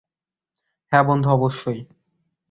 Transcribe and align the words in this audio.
হ্যাঁ, 0.91 1.03
অবশ্যই, 1.03 1.29
বন্ধু। 1.33 1.81